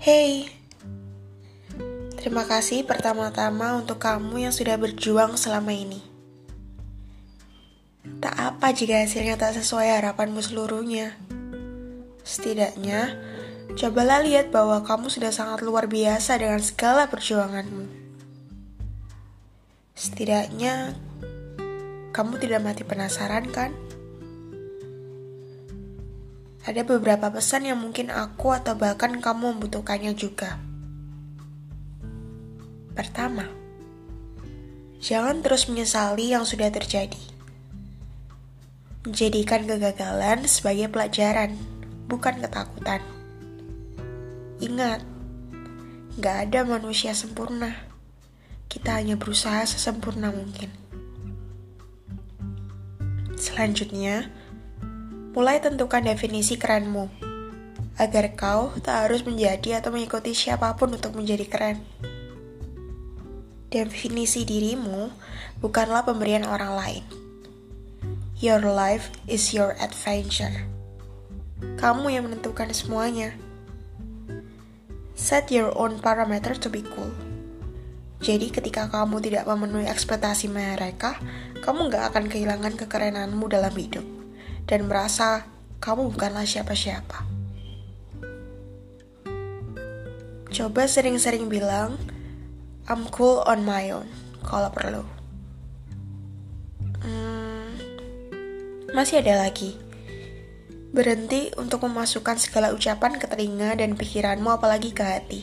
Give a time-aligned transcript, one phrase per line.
[0.00, 0.48] Hey,
[2.16, 6.00] terima kasih pertama-tama untuk kamu yang sudah berjuang selama ini.
[8.16, 11.20] Tak apa jika hasilnya tak sesuai harapanmu seluruhnya.
[12.24, 13.12] Setidaknya,
[13.76, 17.84] cobalah lihat bahwa kamu sudah sangat luar biasa dengan segala perjuanganmu.
[19.92, 20.96] Setidaknya,
[22.16, 23.76] kamu tidak mati penasaran kan?
[26.60, 30.60] Ada beberapa pesan yang mungkin aku atau bahkan kamu membutuhkannya juga.
[32.92, 33.48] Pertama,
[35.00, 37.16] jangan terus menyesali yang sudah terjadi.
[39.08, 41.56] Menjadikan kegagalan sebagai pelajaran,
[42.04, 43.00] bukan ketakutan.
[44.60, 45.00] Ingat,
[46.20, 47.72] gak ada manusia sempurna.
[48.68, 50.68] Kita hanya berusaha sesempurna mungkin.
[53.40, 54.28] Selanjutnya,
[55.30, 57.06] Mulai tentukan definisi kerenmu,
[57.94, 61.78] agar kau tak harus menjadi atau mengikuti siapa pun untuk menjadi keren.
[63.70, 65.06] Definisi dirimu
[65.62, 67.04] bukanlah pemberian orang lain.
[68.42, 70.66] Your life is your adventure.
[71.78, 73.30] Kamu yang menentukan semuanya.
[75.14, 77.14] Set your own parameter to be cool.
[78.18, 81.22] Jadi ketika kamu tidak memenuhi ekspektasi mereka,
[81.62, 84.19] kamu gak akan kehilangan kekerenanmu dalam hidup
[84.66, 85.48] dan merasa
[85.80, 87.24] kamu bukanlah siapa-siapa.
[90.50, 91.94] Coba sering-sering bilang,
[92.90, 94.10] I'm cool on my own,
[94.42, 95.06] kalau perlu.
[97.00, 97.78] Hmm,
[98.90, 99.78] masih ada lagi.
[100.90, 105.42] Berhenti untuk memasukkan segala ucapan ke telinga dan pikiranmu apalagi ke hati.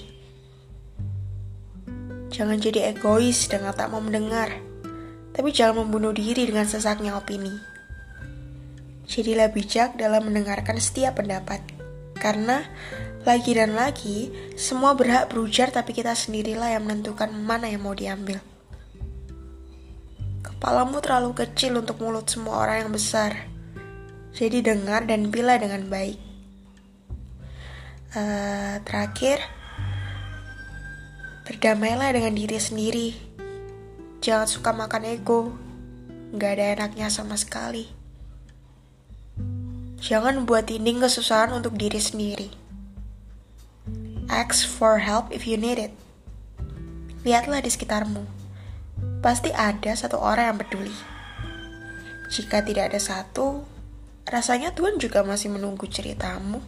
[2.28, 4.52] Jangan jadi egois dengan tak mau mendengar,
[5.32, 7.77] tapi jangan membunuh diri dengan sesaknya opini.
[9.08, 11.64] Jadilah bijak dalam mendengarkan setiap pendapat.
[12.20, 12.60] Karena
[13.24, 18.44] lagi dan lagi, semua berhak berujar tapi kita sendirilah yang menentukan mana yang mau diambil.
[20.44, 23.48] Kepalamu terlalu kecil untuk mulut semua orang yang besar.
[24.36, 26.20] Jadi dengar dan pilih dengan baik.
[28.16, 29.44] Uh, terakhir,
[31.48, 33.10] berdamailah dengan diri sendiri.
[34.20, 35.54] Jangan suka makan ego.
[36.36, 38.07] Gak ada enaknya sama sekali.
[39.98, 42.54] Jangan buat dinding kesusahan untuk diri sendiri.
[44.30, 45.94] Ask for help if you need it.
[47.26, 48.22] Lihatlah di sekitarmu.
[49.26, 50.96] Pasti ada satu orang yang peduli.
[52.30, 53.66] Jika tidak ada satu,
[54.30, 56.62] rasanya Tuhan juga masih menunggu ceritamu.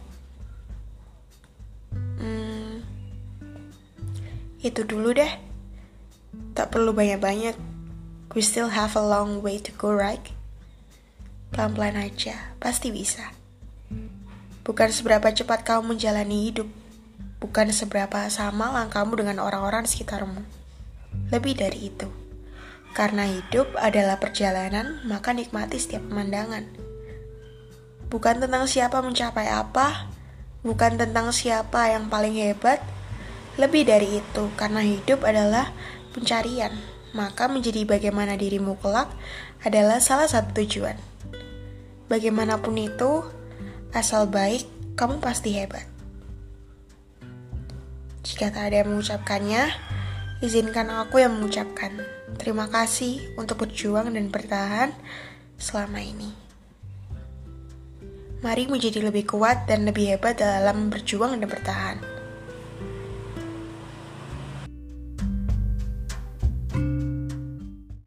[2.18, 2.82] Hmm,
[4.58, 5.32] itu dulu deh.
[6.58, 7.54] Tak perlu banyak-banyak.
[8.34, 10.34] We still have a long way to go, right?
[11.50, 13.34] Pelan-pelan aja, pasti bisa.
[14.62, 16.70] Bukan seberapa cepat kamu menjalani hidup,
[17.42, 20.46] bukan seberapa sama langkahmu dengan orang-orang sekitarmu.
[21.34, 22.06] Lebih dari itu,
[22.94, 26.70] karena hidup adalah perjalanan, maka nikmati setiap pemandangan.
[28.06, 30.06] Bukan tentang siapa mencapai apa,
[30.62, 32.78] bukan tentang siapa yang paling hebat,
[33.58, 35.74] lebih dari itu, karena hidup adalah
[36.14, 36.70] pencarian,
[37.10, 39.10] maka menjadi bagaimana dirimu kelak
[39.66, 40.94] adalah salah satu tujuan.
[42.10, 43.22] Bagaimanapun itu,
[43.94, 44.66] asal baik,
[44.98, 45.86] kamu pasti hebat.
[48.26, 49.70] Jika tak ada yang mengucapkannya,
[50.42, 52.02] izinkan aku yang mengucapkan.
[52.34, 54.90] Terima kasih untuk berjuang dan bertahan
[55.54, 56.34] selama ini.
[58.42, 62.19] Mari menjadi lebih kuat dan lebih hebat dalam berjuang dan bertahan.